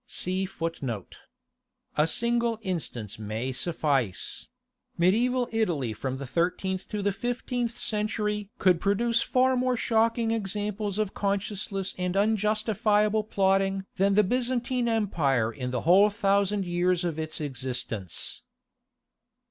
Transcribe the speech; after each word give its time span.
(19) 0.25 0.49
A 1.95 2.07
single 2.07 2.57
instance 2.63 3.19
may 3.19 3.51
suffice—Mediæval 3.51 5.47
Italy 5.51 5.93
from 5.93 6.17
the 6.17 6.25
thirteenth 6.25 6.87
to 6.89 7.03
the 7.03 7.11
fifteenth 7.11 7.77
century 7.77 8.49
could 8.57 8.81
produce 8.81 9.21
far 9.21 9.55
more 9.55 9.77
shocking 9.77 10.31
examples 10.31 10.97
of 10.97 11.13
conscienceless 11.13 11.93
and 11.99 12.17
unjustifiable 12.17 13.23
plotting 13.23 13.85
than 13.97 14.15
the 14.15 14.23
Byzantine 14.23 14.89
Empire 14.89 15.53
in 15.53 15.69
the 15.69 15.81
whole 15.81 16.09
thousand 16.09 16.65
years 16.65 17.03
of 17.03 17.19
its 17.19 17.39
existence. 17.39 18.41